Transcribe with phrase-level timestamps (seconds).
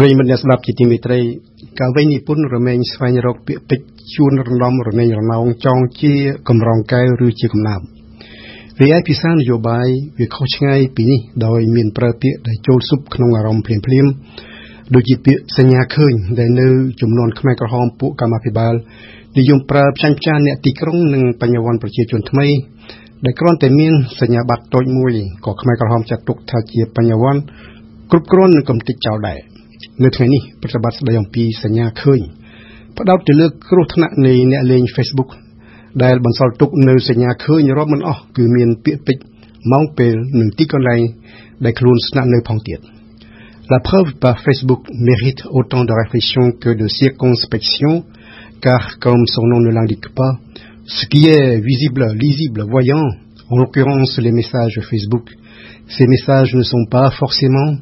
[0.00, 1.18] ប្រិយមិត្តអ្នកស្ដាប់ជាទីមេត្រី
[1.80, 6.12] ការវិញនិពន្ធរមែងស្វែងរកពាក្យពេចន៍ជួនរំដំរមែងរណោងចងជា
[6.48, 7.84] កម្រងកែវឬជាកំណាប់
[8.80, 9.88] វាឯភាសានយោបាយ
[10.18, 14.06] វាខុសឆ្ងាយពីនេះដោយមានប្រើពាក្យដែលចូលស៊ុបក្នុងអារម្មណ៍ភ្លាមភ្លាម
[14.94, 16.68] ដូចជាពាក្យសញ្ញាឃើញដែលនៅ
[17.00, 18.74] ចំនួនខ្មែរក្រហមពួកកម្មាភិបាល
[19.38, 22.46] និយមប្រើផ្ចាញ់ផ្ចានអ្នកទីក្រុងនិងបញ្ញវន្តប្រជាជនថ្មី
[23.24, 25.12] ដែលគ្រាន់តែមានសញ្ញាបត្រតូចមួយ
[25.44, 27.42] ក៏ខ្មែរក្រហមចាត់ទុកថាជាបញ្ញវន្ត
[28.10, 29.40] គ្រប់គ្រាន់នឹងកំតិចចោលដែរ
[30.03, 32.21] នៅថ្ងៃនេះប្រតិបត្តិស្ដីអំពីសញ្ញាឃើញ
[32.97, 35.29] ផ្ដោតទៅលើគ្រោះថ្នាក់នៃអ្នកលេង Facebook
[36.03, 39.25] ដែលបន្សល់ទុកនៅសញ្ញាឃើញរាប់មិនអស់គឺមានពាក្យពេចន៍
[39.71, 41.01] ម៉ោងពេលនិងទីកន្លែង
[41.63, 42.81] ដែលខ្លួនស្នាក់នៅផងទៀត
[43.71, 48.03] La preuve par Facebook mérite autant de réflexion que de circonspection,
[48.61, 50.33] car comme son nom ne l'indique pas,
[50.85, 53.07] ce qui est visible, lisible, voyant,
[53.49, 55.29] en l'occurrence les messages Facebook,
[55.87, 57.77] ces messages ne sont pas forcément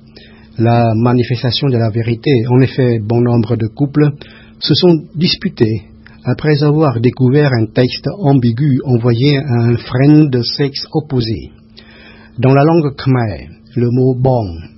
[0.58, 2.30] la manifestation de la vérité.
[2.48, 4.10] En effet, bon nombre de couples
[4.58, 5.82] se sont disputés
[6.24, 11.52] après avoir découvert un texte ambigu envoyé à un frère de sexe opposé.
[12.38, 14.76] Dans la langue khmer, le mot bon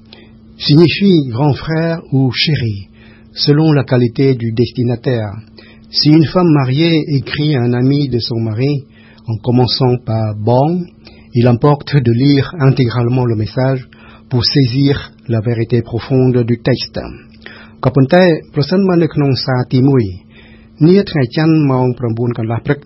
[0.59, 2.89] signifie grand frère ou chéri,
[3.33, 5.31] selon la qualité du destinataire.
[5.91, 8.85] Si une femme mariée écrit à un ami de son mari
[9.27, 10.85] en commençant par bon,
[11.35, 13.89] il importe de lire intégralement le message
[14.31, 14.95] pour saisir
[15.29, 17.01] la vérité profonde du texte
[17.85, 19.79] ក៏ប៉ុន្តែប្រសិនបើនៅក្នុងសារទី
[20.35, 22.79] 1នាថ្ងៃច័ន្ទម៉ោង9កន្លះព្រឹក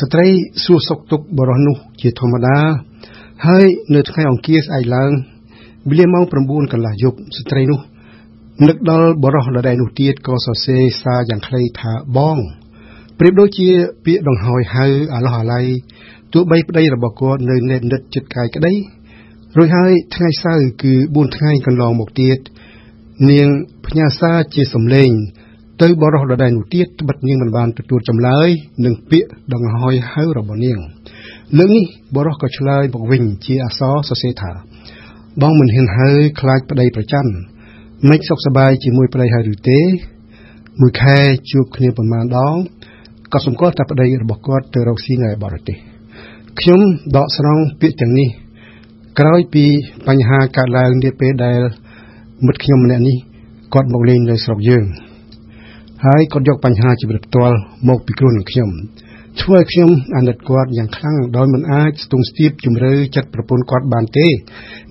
[0.00, 0.28] ស្ត្រី
[0.64, 2.56] សួរសុខទុក្ខបរិះនោះជាធម្មតា
[3.46, 5.10] ហើយនៅថ្ងៃអង្គារស្អែកឡើង
[5.90, 7.80] វេលាម៉ោង9កន្លះយប់ស្ត្រីនោះ
[8.68, 12.38] នឹកដល់បរិះដដែលនោះទៀតក៏សរសេរសារយ៉ាងខ្លីថាបង
[13.18, 13.68] ប្រៀបដូចជា
[14.04, 15.60] ពាក្យដង្ហោយហៅអាឡោះអាឡៃ
[16.32, 18.72] ទោះបីប្តីរបស់គាត់នៅនៅនិតចិត្តកាយក្តី
[19.56, 22.38] រួចហើយថ្ងៃសៅរ៍គឺ4ថ្ងៃកន្លងមកទៀត
[23.30, 23.48] នាង
[23.86, 25.10] ផ្ញើសារជាសំឡេង
[25.82, 28.48] ទៅបរិះដដែលនោះទៀតត្បិតនាងមិនបានទទួលចម្លើយ
[28.84, 30.78] នឹងពាក្យដង្ហោយហៅរបស់នាង
[31.58, 31.84] លើកនេះ
[32.16, 34.52] បរិះក៏ឆ្លើយមកវិញជាអក្សរសរសេរថា
[35.42, 36.08] បងមិនហ៊ានហៅ
[36.40, 37.32] ខ្លាចប្តីប្រច័ណ្ឌ
[38.08, 39.80] មិនសុខសប្បាយជាមួយប្តីហើយឬទេ
[40.80, 41.18] មួយខែ
[41.50, 42.56] ជួបគ្នាប្រមាណដង
[43.32, 45.76] ក៏សម្គាល់ថាប្តីរបស់គាត់ទៅរកស៊ីនៅបរទេស
[46.60, 46.80] ខ្ញុំ
[47.16, 48.28] ដកស្រង់ពាក្យទាំងនេះ
[49.18, 49.64] ក្រោយពី
[50.08, 51.60] បញ្ហាកើតឡើងនាពេលដែល
[52.46, 53.16] មិត្តខ្ញុំម្នាក់នេះ
[53.74, 54.84] គាត់មកលេងនៅស្រុកយើង
[56.06, 57.56] ហើយគាត់យកបញ្ហាជីវិតផ្ទាល់
[57.88, 58.68] មកពីខ្លួននឹងខ្ញុំ
[59.40, 64.28] ធ្វើឲ្យខ្ញុំអាណិតគាត់យ៉ាងខ្លាំងដោយមិនអាចស្ទង់ស្ទាបជំរឿចិត្តប្រពន្ធគាត់បានទេ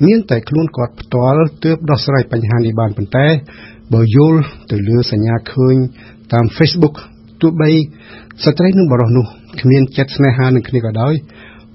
[0.05, 3.27] មានតែខ្លួនគាត់ផ្ទាល់ទើបដោះស្រាយបញ្ហានេះបានប៉ុន្តែ
[3.93, 4.41] បើយល់
[4.71, 5.75] ទៅលើសញ្ញាឃើញ
[6.33, 6.95] តាម Facebook
[7.41, 7.71] ទោះបី
[8.43, 9.25] ស្ត្រីនិងបរិសុទ្ធនោះ
[9.61, 11.13] គ្មានចិត្តស្នេហានឹងគ្នាក៏ដោយ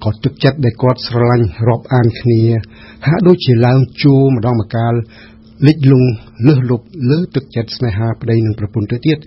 [0.04, 2.42] ក៏ទឹកចិត្តដែលគាត់ស្រឡាញ់រាប់អានគ្នា
[3.06, 4.94] ហាក់ដូចជាឡើងជួម្ដងម្កាល
[5.66, 6.10] លិចលង់
[6.46, 9.18] លើសលប់លើទឹកចិត្តស្នេហាប្តីនិងប្រពន្ធទៅទៀត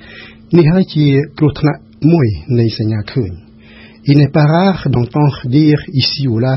[0.57, 1.05] នេះហើយជា
[1.37, 1.81] គ្រោះថ្នាក់
[2.11, 2.27] មួយ
[2.59, 3.31] នៃសញ្ញាឃើញ
[4.05, 6.55] Il n'est pas rare d'entendre dire ici ou là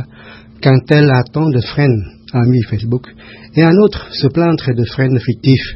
[0.61, 2.03] qu'un tel a tant de friends
[2.33, 3.06] amis Facebook
[3.55, 5.69] et un autre se plaindre de friends fictifs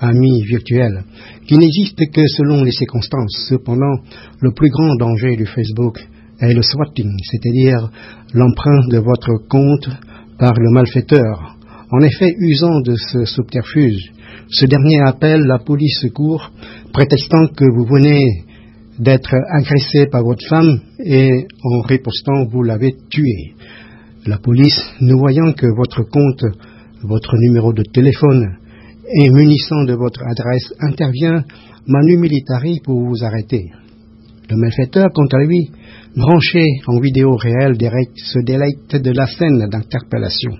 [0.00, 1.04] amis virtuels
[1.46, 3.46] qui n'existent que selon les circonstances.
[3.48, 3.96] Cependant,
[4.40, 5.98] le plus grand danger du Facebook
[6.41, 7.89] est le swatting, c'est-à-dire
[8.33, 9.89] l'emprunt de votre compte
[10.37, 11.57] par le malfaiteur.
[11.91, 14.11] En effet, usant de ce subterfuge,
[14.49, 16.51] ce dernier appelle la police secours,
[16.93, 18.43] prétextant que vous venez
[18.97, 23.53] d'être agressé par votre femme et en ripostant, vous l'avez tué.
[24.25, 26.43] La police, ne voyant que votre compte,
[27.03, 28.57] votre numéro de téléphone
[29.23, 31.43] et munissant de votre adresse, intervient
[31.87, 33.71] manu militari pour vous arrêter.
[34.50, 35.70] Le malfaiteur, quant à lui,
[36.16, 40.52] branché en vidéo réelle direct, se délecte de la scène d'interpellation.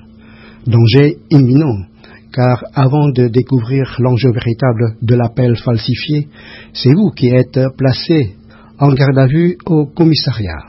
[0.66, 1.84] Danger imminent,
[2.32, 6.28] car avant de découvrir l'enjeu véritable de l'appel falsifié,
[6.72, 8.34] c'est vous qui êtes placé
[8.78, 10.62] en garde à vue au commissariat.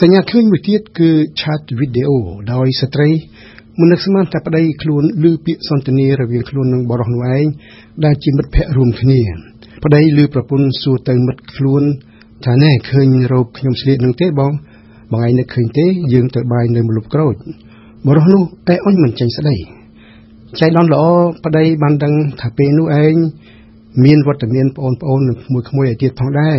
[0.00, 1.10] សញ្ញាឃើញមួយទៀតគឺ
[1.40, 2.18] ឆាតវីដេអូ
[2.52, 3.10] ដោយស្ត្រី
[3.80, 7.46] មិននឹកស្មានថាប្តីខ្លួនឮពាក្យសន្ទនារវាងខ្លួននិងបរិសុទ្ធនោះឯង
[8.04, 9.20] ដែលជាមិត្តភ័ក្តិរួមគ្នា
[9.84, 11.82] ប្តីឮប្រពន្ធសួរទៅមិត្តខ្លួន
[12.45, 14.51] ថាណែឃើញរោគខ្ញុំស្លៀកនឹងទេបង
[15.11, 17.33] បងឯងនឹកឃើញទេយើងទៅបាយនៅមលុបក្រូច
[18.07, 19.55] បរិះនោះតែអុញមិនចេញស្ដី
[20.59, 21.03] ចៃដន្យល្អ
[21.45, 23.15] ប្តីបានដឹងថាពេលនោះឯង
[24.05, 26.57] មានវត្តមានបងប្អូននឹងមួយក្មួយឲ្យទៀតផងដែរ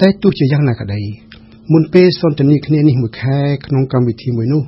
[0.00, 1.00] តែទោះជាយ៉ាងណាក្ដី
[1.72, 4.62] មុនពេលសន្ទនាគ្នានេះមួយខែក្នុងកម្មវិធីមួយនោះ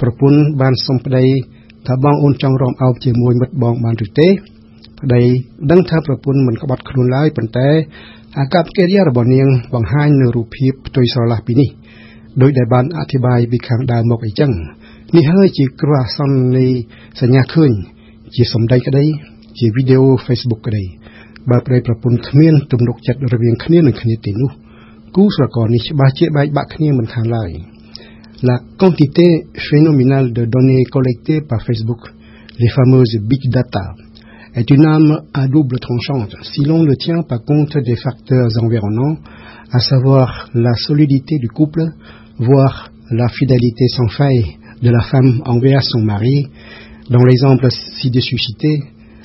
[0.00, 1.24] ប្រពន្ធបានសុំប្តី
[1.86, 4.28] ថាបងអូនចង់រំអោបជាមួយមិត្តបងបានឬទេ
[5.00, 5.22] ប្តី
[5.70, 7.68] ដឹងថាប្រពន្ធមិនក្បត់ខ្លួនឡើយប៉ុន្តែ
[8.38, 11.68] អាកប្បកិរិយារបស់នាងបង្ហាញនៅរូបភាពផ្ទុយស្រឡះពីនេះ
[12.42, 14.50] ដោយដែលបានអធិប្បាយពីខាងដើមមកអីចឹង
[15.16, 16.66] នេះហើយជាគ្រោះអាសន្ននៃ
[17.20, 17.72] សញ្ញាឃើញ
[18.34, 19.04] ជាសម្ដីក្តី
[19.58, 20.84] ជាវីដេអូ Facebook ក្តី
[21.50, 24.50] បើប្តីប្រពន្ធគ្មានទំនុកចិត្តរវាងគ្នានឹងគ្នាទេនោះ
[25.16, 27.52] គូស្រករនេះច្បាស់ជាបែកបាក់គ្នាមិនខានឡើយ
[28.42, 32.00] La quantité phénoménale de données collectées par Facebook,
[32.58, 33.94] les fameuses big data,
[34.54, 39.18] est une arme à double tranchante si l'on ne tient pas compte des facteurs environnants,
[39.70, 41.82] à savoir la solidité du couple,
[42.38, 46.46] voire la fidélité sans faille de la femme envers son mari.
[47.10, 48.78] Dans l'exemple ci-dessus cité,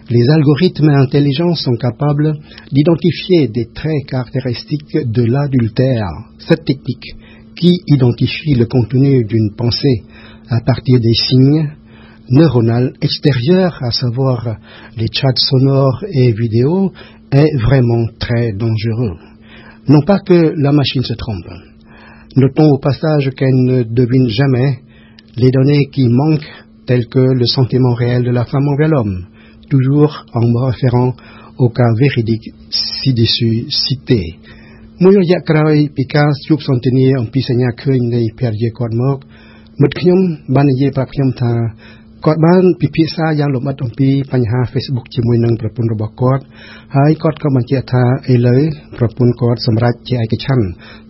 [0.10, 2.34] les algorithmes intelligents sont capables
[2.72, 6.08] d'identifier des traits caractéristiques de l'adultère.
[6.40, 7.16] Cette technique,
[7.56, 10.04] qui identifie le contenu d'une pensée
[10.50, 11.70] à partir des signes
[12.31, 14.57] neuronaux extérieurs, à savoir
[14.97, 16.93] les chats sonores et vidéos,
[17.31, 19.17] est vraiment très dangereux.
[19.89, 21.51] Non pas que la machine se trompe.
[22.37, 24.79] Notons au passage qu'elle ne devine jamais
[25.37, 29.27] les données qui manquent, telles que le sentiment réel de la femme envers l'homme,
[29.69, 31.15] toujours en me référant
[31.59, 34.39] au cas véridique ci-dessus cité
[35.03, 39.19] មួយរយៈក្រោយពីការជួបសន្ទនាអំពីសញ្ញាឃើញនៃភរិយាគាត់មក
[39.81, 40.21] មិត្តខ្ញុំ
[40.55, 41.53] បាននិយាយប្រាប់ខ្ញុំថា
[42.26, 46.44] គាត់បានពិភាក្សាយ៉ាងលម្អិតអំពីបញ្ហា Facebook ជាមួយនឹងប្រពន្ធរបស់គាត់
[46.96, 48.62] ហើយគាត់ក៏បញ្ជាក់ថាឥឡូវ
[48.98, 50.66] ប្រពន្ធគាត់សម្រេចជាឯកច្ឆន្ទ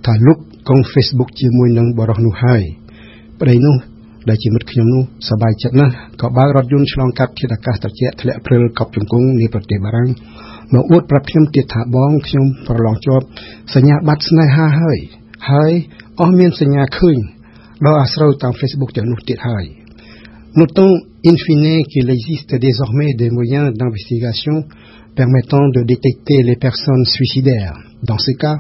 [0.06, 0.38] ថាលុប
[0.70, 2.62] កុង Facebook ជាមួយនឹងបរិសនោះហើយ
[3.42, 3.76] ប្តីនោះ
[4.30, 10.10] ដែលជាមិត្តខ្ញុំនោះសប្បាយចិត្តណាស់ក៏បើករថយន្តឆ្លងកាត់ធាតុអាកាសត្រជាក់ធ្លាក់ព្រិលកប់ជង្គង់នៃប្រទេសបារាំង
[10.74, 13.26] មកអួតប្រាប់ខ្ញុំទៀតថាបងខ្ញុំប្រឡងជាប់
[13.74, 15.00] សញ្ញាបត្រស្នេហាហើយ
[15.52, 15.72] ហើយ
[16.20, 17.18] អស់មានសញ្ញាឃើញ
[17.86, 19.66] ដល់អាស្រូវតាម Facebook ទាំងនោះទៀតហើយ
[20.56, 24.64] Notons in fine qu'il existe désormais des moyens d'investigation
[25.16, 27.78] permettant de détecter les personnes suicidaires.
[28.04, 28.58] Dans ce cas,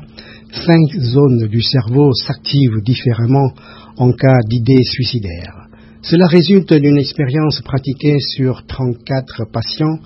[0.51, 3.53] cinq zones du cerveau s'activent différemment
[3.97, 5.68] en cas d'idées suicidaires.
[6.03, 9.97] Cela résulte d'une expérience pratiquée sur 34 patients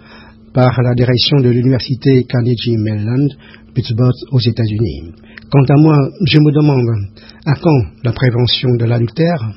[0.53, 3.27] par la direction de l'université Carnegie Mellon,
[3.73, 5.11] Pittsburgh, aux États-Unis.
[5.51, 7.09] Quant à moi, je me demande
[7.45, 9.53] à quand la prévention de l'adultère?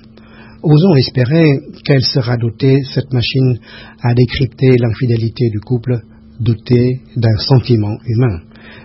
[0.63, 1.45] Osons espérer
[1.85, 3.59] qu'elle sera dotée, cette machine,
[4.03, 5.99] à décrypter l'infidélité du couple
[6.41, 8.41] doté d'un sentiment humain.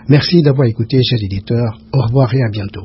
[0.08, 1.78] Merci d'avoir écouté, chers éditeurs.
[1.92, 2.84] Au revoir et à bientôt.